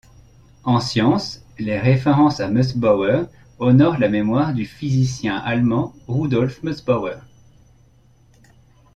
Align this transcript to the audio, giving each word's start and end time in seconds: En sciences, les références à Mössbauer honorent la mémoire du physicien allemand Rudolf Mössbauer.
En 0.63 0.79
sciences, 0.79 1.45
les 1.59 1.77
références 1.79 2.39
à 2.39 2.47
Mössbauer 2.49 3.25
honorent 3.59 3.99
la 3.99 4.09
mémoire 4.09 4.55
du 4.55 4.65
physicien 4.65 5.37
allemand 5.37 5.93
Rudolf 6.07 6.63
Mössbauer. 6.63 7.17